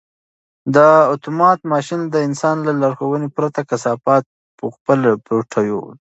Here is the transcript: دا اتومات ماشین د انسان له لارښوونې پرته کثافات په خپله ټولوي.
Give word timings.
دا 0.75 0.89
اتومات 1.15 1.59
ماشین 1.73 2.01
د 2.09 2.15
انسان 2.27 2.55
له 2.67 2.71
لارښوونې 2.81 3.29
پرته 3.35 3.61
کثافات 3.69 4.23
په 4.57 4.65
خپله 4.75 5.09
ټولوي. 5.51 5.93